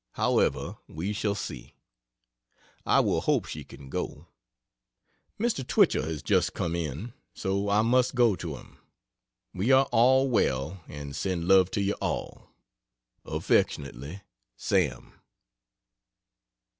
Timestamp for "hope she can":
3.21-3.87